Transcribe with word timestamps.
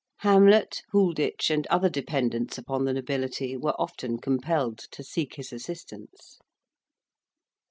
Hamlet, 0.21 0.81
Houlditch, 0.91 1.51
and 1.51 1.67
other 1.67 1.87
dependants 1.87 2.57
upon 2.57 2.85
the 2.85 2.93
nobility, 2.93 3.55
were 3.55 3.79
often 3.79 4.17
compelled 4.17 4.79
to 4.79 5.03
seek 5.03 5.35
his 5.35 5.53
assistance. 5.53 6.39